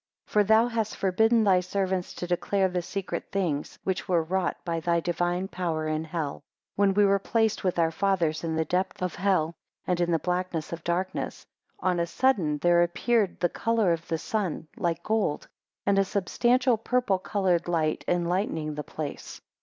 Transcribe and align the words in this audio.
2 0.25 0.31
For 0.31 0.43
thou 0.43 0.67
hast 0.67 0.95
forbidden 0.97 1.43
thy 1.43 1.59
servants 1.59 2.15
to 2.15 2.25
declare 2.25 2.67
the 2.67 2.81
secret 2.81 3.31
things, 3.31 3.77
which 3.83 4.07
were 4.09 4.23
wrought 4.23 4.57
by 4.65 4.79
thy 4.79 4.99
divine 4.99 5.47
power 5.47 5.87
in 5.87 6.03
hell. 6.05 6.39
3 6.75 6.75
When 6.77 6.93
we 6.95 7.05
were 7.05 7.19
Placed 7.19 7.63
with 7.63 7.77
our 7.77 7.91
fathers 7.91 8.43
in 8.43 8.55
the 8.55 8.65
depth 8.65 9.03
of 9.03 9.13
hell, 9.13 9.53
in 9.85 10.09
the 10.11 10.17
blackness 10.17 10.73
of 10.73 10.83
darkness, 10.83 11.45
on 11.81 11.99
a 11.99 12.07
sudden 12.07 12.57
there 12.57 12.81
appeared 12.81 13.39
the 13.39 13.49
colour 13.49 13.93
of 13.93 14.07
the 14.07 14.17
sun 14.17 14.67
like 14.75 15.03
gold, 15.03 15.47
and 15.85 15.99
a 15.99 16.03
substantial 16.03 16.77
purple 16.77 17.19
coloured 17.19 17.67
light 17.67 18.03
enlightening 18.07 18.73
the 18.73 18.83
place. 18.83 19.39